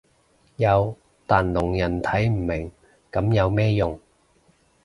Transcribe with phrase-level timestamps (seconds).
[0.55, 0.97] 有
[1.27, 2.71] 但聾人睇唔明
[3.11, 3.99] 噉有咩用